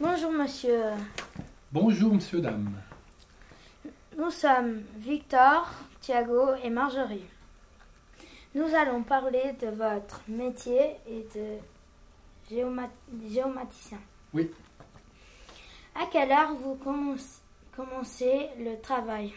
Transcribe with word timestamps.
Bonjour 0.00 0.32
monsieur. 0.32 0.82
Bonjour, 1.72 2.14
monsieur, 2.14 2.40
dame. 2.40 2.72
Nous 4.16 4.30
sommes 4.30 4.82
Victor, 4.98 5.68
Thiago 6.00 6.54
et 6.62 6.70
Marjorie. 6.70 7.24
Nous 8.54 8.74
allons 8.74 9.02
parler 9.02 9.54
de 9.60 9.68
votre 9.68 10.22
métier 10.28 10.96
et 11.06 11.26
de 11.34 12.54
géoma- 12.54 12.88
géomaticien. 13.28 13.98
Oui. 14.34 14.50
À 15.94 16.06
quelle 16.10 16.32
heure 16.32 16.54
vous 16.54 16.74
commence- 16.74 17.40
commencez 17.76 18.48
le 18.58 18.80
travail? 18.80 19.32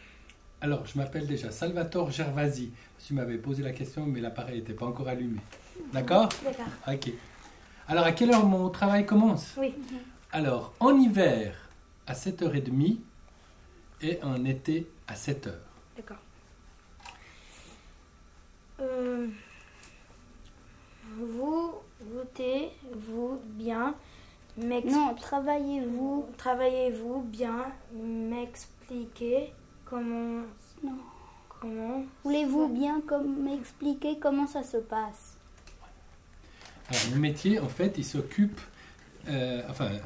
Alors, 0.61 0.85
je 0.85 0.97
m'appelle 0.97 1.27
déjà 1.27 1.51
Salvatore 1.51 2.09
Gervasi. 2.09 2.71
Tu 3.05 3.13
m'avais 3.13 3.37
posé 3.37 3.61
la 3.63 3.71
question, 3.73 4.05
mais 4.05 4.21
l'appareil 4.21 4.59
n'était 4.59 4.73
pas 4.73 4.85
encore 4.85 5.07
allumé. 5.09 5.39
D'accord? 5.91 6.29
D'accord. 6.43 6.65
Ok. 6.87 7.11
Alors, 7.87 8.05
à 8.05 8.13
quelle 8.13 8.31
heure 8.31 8.45
mon 8.45 8.69
travail 8.69 9.05
commence? 9.05 9.53
Oui. 9.57 9.75
Alors, 10.35 10.73
en 10.79 10.97
hiver, 10.99 11.53
à 12.07 12.13
7h30 12.13 12.97
et 14.01 14.19
en 14.23 14.43
été, 14.45 14.89
à 15.07 15.13
7h. 15.13 15.53
D'accord. 15.95 16.17
Euh, 18.79 19.27
vous 21.15 21.73
votez-vous 22.01 23.39
bien 23.45 23.93
Non, 24.57 25.13
travaillez-vous. 25.13 26.25
Travaillez-vous 26.37 27.21
bien 27.21 27.71
m'expliquer 27.93 29.53
comment 29.85 30.41
Non. 30.83 30.97
comment 31.61 32.05
Voulez-vous 32.23 32.69
bien 32.69 33.01
comme 33.01 33.43
m'expliquer 33.43 34.17
comment 34.17 34.47
ça 34.47 34.63
se 34.63 34.77
passe? 34.77 35.37
Alors, 36.89 37.01
mon 37.11 37.17
métier, 37.17 37.59
en 37.59 37.69
fait, 37.69 37.99
il 37.99 38.03
s'occupe. 38.03 38.59
Euh, 39.29 39.61
enfin, 39.69 39.85
euh, 39.85 39.99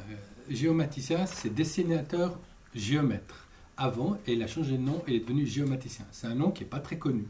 géomaticien, 0.50 1.26
c'est 1.26 1.54
dessinateur 1.54 2.38
géomètre. 2.74 3.46
Avant, 3.76 4.18
et 4.26 4.32
il 4.32 4.42
a 4.42 4.48
changé 4.48 4.72
de 4.76 4.82
nom 4.82 5.02
et 5.06 5.16
est 5.16 5.20
devenu 5.20 5.46
géomaticien. 5.46 6.04
C'est 6.10 6.26
un 6.26 6.34
nom 6.34 6.50
qui 6.50 6.64
n'est 6.64 6.68
pas 6.68 6.80
très 6.80 6.98
connu. 6.98 7.26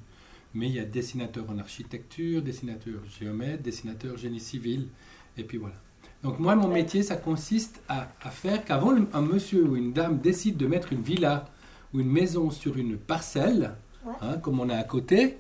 Mais 0.55 0.67
il 0.69 0.75
y 0.75 0.79
a 0.81 0.85
dessinateur 0.85 1.45
en 1.51 1.59
architecture, 1.59 2.41
dessinateur 2.41 3.01
géomètre, 3.21 3.62
dessinateur 3.62 4.17
génie 4.17 4.41
civil, 4.41 4.89
et 5.37 5.45
puis 5.45 5.59
voilà. 5.59 5.75
Donc 6.23 6.39
moi, 6.39 6.57
mon 6.57 6.69
métier, 6.69 7.03
ça 7.03 7.17
consiste 7.17 7.81
à, 7.89 8.09
à 8.23 8.31
faire 8.31 8.65
qu'avant 8.65 8.95
un 9.12 9.21
monsieur 9.21 9.65
ou 9.65 9.77
une 9.77 9.93
dame 9.93 10.19
décide 10.19 10.57
de 10.57 10.67
mettre 10.67 10.93
une 10.95 11.03
villa 11.03 11.45
ou 11.93 12.01
une 12.01 12.11
maison 12.11 12.51
sur 12.51 12.77
une 12.79 12.97
parcelle, 12.97 13.75
Ouais. 14.07 14.12
hein, 14.23 14.39
comme 14.39 14.59
on 14.61 14.69
a 14.71 14.77
à 14.77 14.84
côté, 14.84 15.37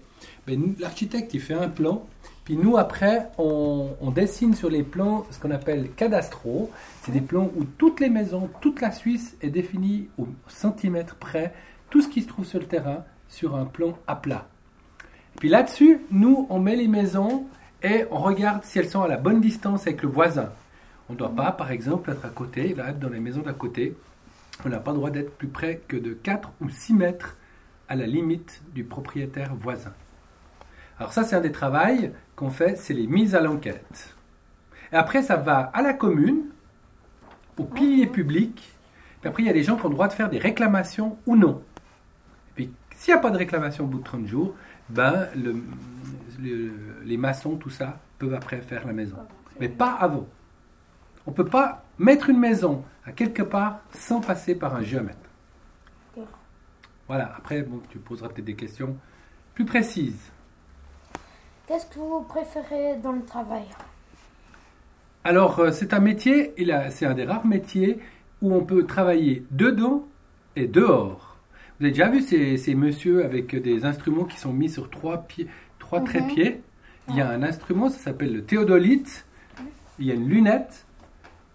ben, 0.46 0.74
l'architecte, 0.78 1.34
il 1.34 1.40
fait 1.40 1.54
un 1.54 1.68
plan, 1.68 2.06
puis 2.48 2.56
nous, 2.56 2.78
après, 2.78 3.28
on, 3.36 4.10
dessine 4.10 4.54
sur 4.54 4.70
les 4.70 4.82
plans 4.82 5.26
ce 5.30 5.38
qu'on 5.38 5.50
appelle 5.50 5.90
cadastraux. 5.90 6.70
C'est 7.02 7.12
des 7.12 7.20
plans 7.20 7.50
où 7.54 7.64
toutes 7.64 8.00
les 8.00 8.08
maisons, 8.08 8.48
toute 8.62 8.80
la 8.80 8.90
Suisse 8.90 9.36
est 9.42 9.50
définie 9.50 10.08
au 10.16 10.26
centimètre 10.46 11.16
près, 11.16 11.52
tout 11.90 12.00
ce 12.00 12.08
qui 12.08 12.22
se 12.22 12.28
trouve 12.28 12.46
sur 12.46 12.58
le 12.58 12.64
terrain, 12.64 13.04
sur 13.28 13.54
un 13.54 13.66
plan 13.66 13.98
à 14.06 14.16
plat. 14.16 14.48
Puis 15.38 15.50
là-dessus, 15.50 16.00
nous, 16.10 16.46
on 16.48 16.58
met 16.58 16.74
les 16.74 16.88
maisons 16.88 17.44
et 17.82 18.06
on 18.10 18.16
regarde 18.16 18.64
si 18.64 18.78
elles 18.78 18.88
sont 18.88 19.02
à 19.02 19.08
la 19.08 19.18
bonne 19.18 19.42
distance 19.42 19.82
avec 19.82 20.02
le 20.02 20.08
voisin. 20.08 20.50
On 21.10 21.12
ne 21.12 21.18
doit 21.18 21.36
pas, 21.36 21.52
par 21.52 21.70
exemple, 21.70 22.10
être 22.10 22.24
à 22.24 22.30
côté, 22.30 22.74
là, 22.74 22.94
dans 22.94 23.10
les 23.10 23.20
maisons 23.20 23.42
d'à 23.42 23.52
côté, 23.52 23.94
on 24.64 24.70
n'a 24.70 24.78
pas 24.78 24.92
le 24.92 24.96
droit 24.96 25.10
d'être 25.10 25.36
plus 25.36 25.48
près 25.48 25.82
que 25.86 25.98
de 25.98 26.14
4 26.14 26.50
ou 26.62 26.70
6 26.70 26.94
mètres 26.94 27.36
à 27.90 27.94
la 27.94 28.06
limite 28.06 28.62
du 28.74 28.84
propriétaire 28.84 29.54
voisin. 29.54 29.92
Alors 30.98 31.12
ça, 31.12 31.24
c'est 31.24 31.36
un 31.36 31.40
des 31.40 31.52
travaux 31.52 31.78
qu'on 32.36 32.50
fait, 32.50 32.76
c'est 32.76 32.94
les 32.94 33.06
mises 33.06 33.34
à 33.34 33.40
l'enquête. 33.40 34.14
Et 34.92 34.96
après, 34.96 35.22
ça 35.22 35.36
va 35.36 35.70
à 35.74 35.82
la 35.82 35.92
commune, 35.92 36.44
au 37.56 37.64
pilier 37.64 38.06
public, 38.06 38.76
puis 39.20 39.28
après, 39.28 39.42
il 39.42 39.46
y 39.46 39.50
a 39.50 39.52
des 39.52 39.62
gens 39.62 39.76
qui 39.76 39.84
ont 39.84 39.88
le 39.88 39.94
droit 39.94 40.08
de 40.08 40.12
faire 40.12 40.30
des 40.30 40.38
réclamations 40.38 41.18
ou 41.26 41.36
non. 41.36 41.62
Et 42.50 42.52
puis, 42.54 42.72
s'il 42.96 43.12
n'y 43.14 43.18
a 43.18 43.22
pas 43.22 43.30
de 43.30 43.36
réclamation 43.38 43.84
au 43.84 43.86
bout 43.88 43.98
de 43.98 44.04
30 44.04 44.26
jours, 44.26 44.54
ben, 44.88 45.28
le- 45.36 45.62
le- 46.40 46.72
les 47.04 47.16
maçons, 47.16 47.56
tout 47.56 47.70
ça, 47.70 47.98
peuvent 48.18 48.34
après 48.34 48.60
faire 48.60 48.86
la 48.86 48.92
maison. 48.92 49.16
Mais 49.60 49.68
pas 49.68 49.92
avant. 49.92 50.26
On 51.26 51.30
ne 51.32 51.36
peut 51.36 51.44
pas 51.44 51.84
mettre 51.98 52.30
une 52.30 52.38
maison 52.38 52.84
à 53.04 53.12
quelque 53.12 53.42
part 53.42 53.80
sans 53.92 54.20
passer 54.20 54.54
par 54.54 54.74
un 54.74 54.82
géomètre. 54.82 55.18
Voilà, 57.06 57.32
après, 57.36 57.62
bon, 57.62 57.80
tu 57.90 57.98
poseras 57.98 58.28
peut-être 58.28 58.44
des 58.46 58.54
questions 58.54 58.96
plus 59.54 59.64
précises. 59.64 60.30
Qu'est-ce 61.68 61.84
que 61.84 61.98
vous 61.98 62.22
préférez 62.22 62.96
dans 63.02 63.12
le 63.12 63.22
travail 63.26 63.64
Alors, 65.22 65.58
euh, 65.58 65.70
c'est 65.70 65.92
un 65.92 66.00
métier, 66.00 66.54
c'est 66.88 67.04
un 67.04 67.12
des 67.12 67.26
rares 67.26 67.46
métiers 67.46 67.98
où 68.40 68.54
on 68.54 68.64
peut 68.64 68.86
travailler 68.86 69.44
dedans 69.50 70.08
et 70.56 70.66
dehors. 70.66 71.36
Vous 71.78 71.84
avez 71.84 71.92
déjà 71.92 72.08
vu 72.08 72.22
ces, 72.22 72.56
ces 72.56 72.74
messieurs 72.74 73.22
avec 73.22 73.54
des 73.54 73.84
instruments 73.84 74.24
qui 74.24 74.38
sont 74.38 74.54
mis 74.54 74.70
sur 74.70 74.88
trois, 74.88 75.18
pieds, 75.18 75.46
trois 75.78 76.00
Mhm. 76.00 76.06
trépieds 76.06 76.62
Il 77.10 77.16
y 77.16 77.20
a 77.20 77.28
un 77.28 77.42
instrument, 77.42 77.90
ça 77.90 77.98
s'appelle 77.98 78.32
le 78.32 78.44
théodolite. 78.44 79.26
Il 79.98 80.06
y 80.06 80.10
a 80.10 80.14
une 80.14 80.26
lunette. 80.26 80.86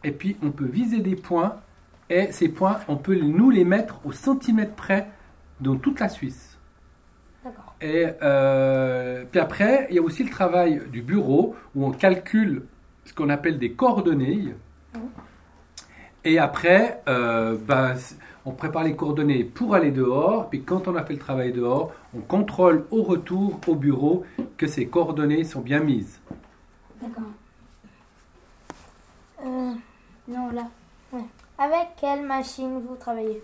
Et 0.03 0.12
puis, 0.12 0.38
on 0.44 0.51
peut 0.51 0.66
viser 0.66 1.00
des 1.00 1.16
points. 1.16 1.56
Et 2.12 2.31
ces 2.31 2.50
points, 2.50 2.81
on 2.88 2.97
peut 2.97 3.16
nous 3.16 3.50
les 3.50 3.66
mettre 3.66 4.00
au 4.06 4.12
centimètre 4.12 4.75
près 4.75 5.07
dans 5.59 5.75
toute 5.75 6.00
la 6.00 6.09
Suisse. 6.09 6.52
Et 7.81 8.07
euh, 8.22 9.25
puis 9.29 9.39
après, 9.39 9.88
il 9.89 9.95
y 9.95 10.00
a 10.00 10.01
aussi 10.01 10.23
le 10.23 10.29
travail 10.29 10.81
du 10.91 11.01
bureau 11.01 11.56
où 11.75 11.85
on 11.85 11.91
calcule 11.91 12.63
ce 13.06 13.13
qu'on 13.13 13.29
appelle 13.29 13.59
des 13.59 13.73
coordonnées. 13.73 14.56
Et 16.23 16.39
après, 16.39 17.01
euh, 17.09 17.57
ben, 17.59 17.95
on 18.45 18.51
prépare 18.51 18.83
les 18.83 18.95
coordonnées 18.95 19.44
pour 19.44 19.75
aller 19.75 19.91
dehors. 19.91 20.50
Puis 20.50 20.63
quand 20.63 20.88
on 20.88 20.95
a 20.95 21.03
fait 21.03 21.13
le 21.13 21.19
travail 21.19 21.51
dehors, 21.51 21.91
on 22.16 22.22
contrôle 22.22 22.85
au 22.91 23.03
retour 23.03 23.59
au 23.67 23.75
bureau 23.75 24.23
que 24.57 24.67
ces 24.67 24.88
coordonnées 24.88 25.44
sont 25.44 25.62
bien 25.62 25.81
mises. 25.81 26.19
D'accord. 27.01 27.23
Euh, 29.45 29.73
Non, 30.28 30.50
là. 30.51 30.67
avec 31.57 31.89
quelle 32.00 32.25
machine 32.25 32.81
vous 32.88 32.95
travaillez? 32.95 33.44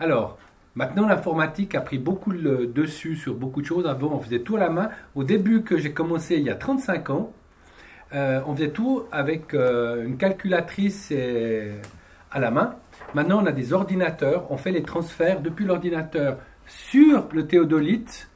Alors, 0.00 0.38
maintenant 0.76 1.06
l'informatique 1.06 1.74
a 1.74 1.80
pris 1.80 1.98
beaucoup 1.98 2.30
le 2.30 2.66
dessus 2.66 3.16
sur 3.16 3.34
beaucoup 3.34 3.60
de 3.60 3.66
choses. 3.66 3.86
Avant, 3.86 4.12
on 4.12 4.20
faisait 4.20 4.40
tout 4.40 4.56
à 4.56 4.60
la 4.60 4.70
main. 4.70 4.90
Au 5.14 5.24
début 5.24 5.62
que 5.62 5.76
j'ai 5.76 5.92
commencé 5.92 6.36
il 6.36 6.42
y 6.42 6.50
a 6.50 6.54
35 6.54 7.10
ans, 7.10 7.32
euh, 8.14 8.40
on 8.46 8.54
faisait 8.54 8.70
tout 8.70 9.02
avec 9.10 9.52
euh, 9.54 10.06
une 10.06 10.16
calculatrice 10.16 11.10
et 11.10 11.72
à 12.30 12.38
la 12.38 12.50
main. 12.50 12.76
Maintenant, 13.14 13.42
on 13.42 13.46
a 13.46 13.52
des 13.52 13.72
ordinateurs. 13.72 14.50
On 14.50 14.56
fait 14.56 14.70
les 14.70 14.82
transferts 14.82 15.40
depuis 15.40 15.64
l'ordinateur 15.64 16.38
sur 16.66 17.28
le 17.32 17.46
théodolite 17.46 18.28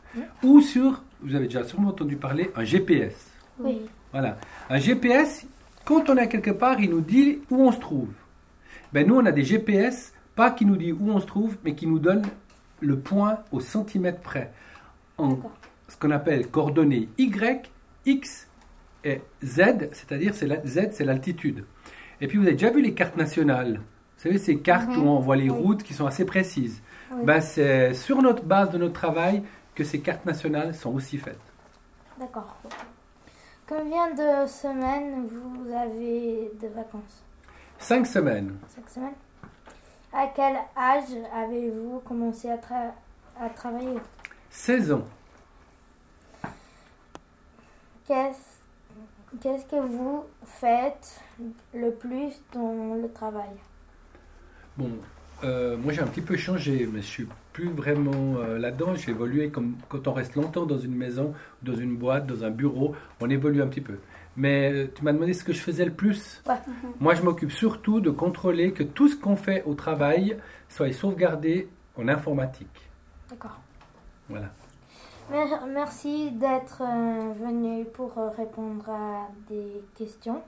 ou 0.42 0.60
sur, 0.60 1.02
vous 1.20 1.34
avez 1.34 1.46
déjà 1.46 1.62
sûrement 1.64 1.90
entendu 1.90 2.16
parler, 2.16 2.50
un 2.56 2.64
GPS. 2.64 3.30
Oui. 3.58 3.82
Voilà. 4.12 4.38
Un 4.68 4.78
GPS, 4.78 5.46
quand 5.84 6.10
on 6.10 6.16
est 6.16 6.28
quelque 6.28 6.50
part, 6.50 6.80
il 6.80 6.90
nous 6.90 7.00
dit 7.00 7.40
où 7.50 7.62
on 7.62 7.72
se 7.72 7.78
trouve. 7.78 8.08
Ben, 8.92 9.06
nous, 9.06 9.16
on 9.16 9.26
a 9.26 9.32
des 9.32 9.44
GPS, 9.44 10.12
pas 10.40 10.50
qui 10.50 10.64
nous 10.64 10.78
dit 10.78 10.90
où 10.92 11.10
on 11.10 11.20
se 11.20 11.26
trouve, 11.26 11.58
mais 11.64 11.74
qui 11.74 11.86
nous 11.86 11.98
donne 11.98 12.22
le 12.80 12.98
point 12.98 13.40
au 13.52 13.60
centimètre 13.60 14.20
près. 14.20 14.50
En 15.18 15.38
ce 15.86 15.98
qu'on 15.98 16.10
appelle 16.12 16.48
coordonnées 16.48 17.10
Y, 17.18 17.70
X 18.06 18.48
et 19.04 19.20
Z, 19.44 19.90
c'est-à-dire 19.92 20.34
c'est 20.34 20.46
la, 20.46 20.64
Z, 20.66 20.92
c'est 20.92 21.04
l'altitude. 21.04 21.66
Et 22.22 22.26
puis 22.26 22.38
vous 22.38 22.44
avez 22.44 22.54
déjà 22.54 22.70
vu 22.70 22.80
les 22.80 22.94
cartes 22.94 23.18
nationales. 23.18 23.74
Vous 24.16 24.22
savez, 24.22 24.38
ces 24.38 24.60
cartes 24.60 24.88
Mhm. 24.96 25.02
où 25.06 25.10
on 25.10 25.20
voit 25.20 25.36
les 25.36 25.50
Oui. 25.50 25.58
routes 25.62 25.82
qui 25.82 25.92
sont 25.92 26.06
assez 26.06 26.24
précises. 26.24 26.80
Oui. 27.12 27.22
Ben, 27.26 27.42
c'est 27.42 27.92
sur 27.92 28.22
notre 28.22 28.42
base 28.42 28.70
de 28.70 28.78
notre 28.78 28.94
travail 28.94 29.42
que 29.74 29.84
ces 29.84 30.00
cartes 30.00 30.24
nationales 30.24 30.74
sont 30.74 30.94
aussi 30.94 31.18
faites. 31.18 31.38
D'accord. 32.18 32.56
Combien 33.68 34.08
de 34.14 34.46
semaines 34.48 35.26
vous 35.28 35.70
avez 35.70 36.50
de 36.62 36.68
vacances? 36.68 37.22
Cinq 37.78 38.06
semaines. 38.06 38.54
Cinq 38.74 38.88
semaines? 38.88 39.12
À 40.12 40.26
quel 40.34 40.56
âge 40.76 41.14
avez-vous 41.34 42.00
commencé 42.00 42.50
à, 42.50 42.56
tra- 42.56 42.92
à 43.40 43.48
travailler? 43.50 43.98
16 44.50 44.92
ans. 44.92 45.04
Qu'est-ce 48.06 49.38
qu'est-ce 49.40 49.64
que 49.66 49.76
vous 49.80 50.24
faites 50.44 51.20
le 51.72 51.92
plus 51.92 52.42
dans 52.52 52.94
le 53.00 53.08
travail? 53.12 53.50
Bon, 54.76 54.90
euh, 55.44 55.76
moi 55.76 55.92
j'ai 55.92 56.00
un 56.02 56.06
petit 56.06 56.20
peu 56.20 56.36
changé, 56.36 56.88
mais 56.92 57.00
je 57.02 57.06
suis 57.06 57.28
plus 57.52 57.68
vraiment 57.70 58.36
euh, 58.38 58.58
là-dedans. 58.58 58.94
J'ai 58.94 59.10
évolué 59.10 59.50
comme 59.50 59.76
quand 59.88 60.06
on 60.08 60.12
reste 60.12 60.34
longtemps 60.36 60.66
dans 60.66 60.78
une 60.78 60.94
maison, 60.94 61.34
dans 61.62 61.74
une 61.74 61.96
boîte, 61.96 62.26
dans 62.26 62.44
un 62.44 62.50
bureau, 62.50 62.94
on 63.20 63.28
évolue 63.30 63.62
un 63.62 63.66
petit 63.68 63.80
peu. 63.80 63.96
Mais 64.36 64.72
euh, 64.72 64.86
tu 64.94 65.02
m'as 65.04 65.12
demandé 65.12 65.32
ce 65.34 65.42
que 65.44 65.52
je 65.52 65.60
faisais 65.60 65.84
le 65.84 65.92
plus. 65.92 66.42
Ouais. 66.46 66.54
Moi, 67.00 67.14
je 67.14 67.22
m'occupe 67.22 67.50
surtout 67.50 68.00
de 68.00 68.10
contrôler 68.10 68.72
que 68.72 68.82
tout 68.84 69.08
ce 69.08 69.16
qu'on 69.16 69.36
fait 69.36 69.62
au 69.64 69.74
travail 69.74 70.36
soit 70.68 70.92
sauvegardé 70.92 71.68
en 71.96 72.06
informatique. 72.08 72.88
D'accord. 73.28 73.58
Voilà. 74.28 74.50
Mer- 75.30 75.66
Merci 75.68 76.30
d'être 76.32 76.82
venu 77.40 77.84
pour 77.86 78.14
répondre 78.36 78.88
à 78.88 79.28
des 79.48 79.82
questions. 79.96 80.42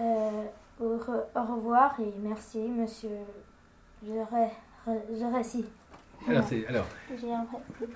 Euh, 0.00 0.44
au, 0.80 0.96
re- 0.96 1.24
au 1.36 1.54
revoir 1.54 1.94
et 2.00 2.12
merci, 2.22 2.58
monsieur. 2.58 3.10
Je, 4.06 4.12
ré, 4.12 4.50
ré- 4.86 5.02
je 5.18 5.34
récite. 5.36 5.70
Alors, 6.28 6.44
c'est, 6.44 6.66
alors 6.66 6.86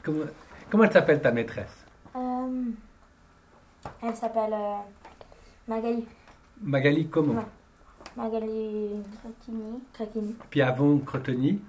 comment, 0.02 0.25
comment 0.70 0.84
elle 0.84 0.93
s'appelle 0.93 1.20
ta 1.20 1.32
maîtresse? 1.32 1.84
Euh, 2.16 2.64
elle 4.02 4.16
s'appelle 4.16 4.52
euh, 4.52 4.76
Magali. 5.66 6.06
Magali 6.60 7.08
comment? 7.08 7.44
Magali 8.16 9.02
Tratini. 9.22 9.81
Krakini. 9.93 10.37
Puis 10.50 10.62
avant 10.62 10.99
Gervani. 10.99 11.60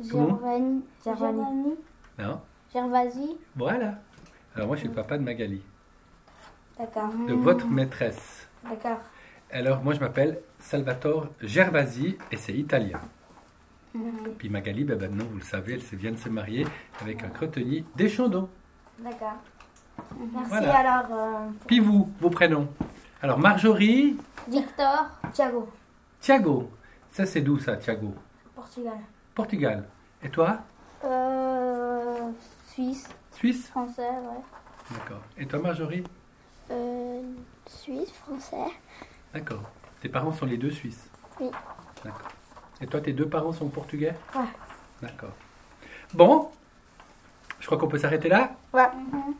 Gervani. 0.00 0.82
Gervani. 1.04 1.74
Non 2.18 2.40
Gervasi. 2.72 3.38
Voilà. 3.56 3.94
Alors 4.54 4.68
moi 4.68 4.76
je 4.76 4.80
suis 4.80 4.88
le 4.88 4.94
papa 4.94 5.18
de 5.18 5.22
Magali, 5.22 5.62
D'accord. 6.78 7.08
de 7.28 7.34
votre 7.34 7.66
maîtresse. 7.66 8.46
D'accord. 8.64 9.00
Alors 9.52 9.82
moi 9.82 9.94
je 9.94 10.00
m'appelle 10.00 10.40
Salvatore 10.58 11.28
Gervasi 11.40 12.18
et 12.32 12.36
c'est 12.36 12.52
italien. 12.54 13.00
Puis 14.38 14.50
Magali, 14.50 14.84
ben 14.84 14.98
maintenant 15.00 15.24
vous 15.30 15.38
le 15.38 15.42
savez, 15.44 15.74
elle 15.74 15.82
se- 15.82 15.96
vient 15.96 16.10
de 16.12 16.18
se 16.18 16.28
marier 16.28 16.66
avec 17.00 17.22
un 17.22 17.28
crotoni 17.28 17.84
des 17.94 18.08
Chandons. 18.08 18.48
D'accord. 18.98 19.34
Merci 20.34 20.48
Voilà. 20.48 20.74
alors. 20.74 21.06
euh, 21.18 21.48
Puis 21.66 21.80
vous, 21.80 22.10
vos 22.20 22.28
prénoms. 22.28 22.68
Alors 23.22 23.38
Marjorie, 23.38 24.16
Victor. 24.48 25.06
Thiago, 25.32 25.70
Thiago. 26.20 26.70
Ça 27.12 27.24
c'est 27.24 27.40
d'où 27.40 27.58
ça, 27.58 27.76
Thiago? 27.76 28.14
Portugal. 28.54 28.98
Portugal. 29.34 29.84
Et 30.22 30.28
toi? 30.28 30.58
Euh, 31.04 32.30
Suisse. 32.66 33.08
Suisse? 33.32 33.68
Français, 33.68 34.02
ouais. 34.02 34.42
D'accord. 34.90 35.22
Et 35.38 35.46
toi 35.46 35.58
Marjorie? 35.60 36.04
Euh, 36.70 37.22
Suisse, 37.66 38.12
français. 38.12 38.72
D'accord. 39.34 39.62
Tes 40.00 40.08
parents 40.08 40.32
sont 40.32 40.46
les 40.46 40.56
deux 40.56 40.70
Suisses 40.70 41.08
Oui. 41.40 41.50
D'accord. 42.04 42.28
Et 42.80 42.86
toi 42.86 43.00
tes 43.00 43.12
deux 43.12 43.28
parents 43.28 43.52
sont 43.52 43.68
portugais 43.68 44.14
Ouais. 44.34 44.44
D'accord. 45.02 45.32
Bon, 46.14 46.50
je 47.60 47.66
crois 47.66 47.78
qu'on 47.78 47.88
peut 47.88 47.98
s'arrêter 47.98 48.28
là. 48.28 48.50
Ouais. 48.72 48.88
Mhm. 49.12 49.34